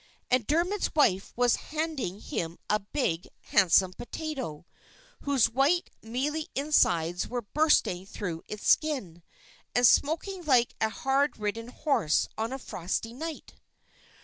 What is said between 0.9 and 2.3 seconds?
wife was handing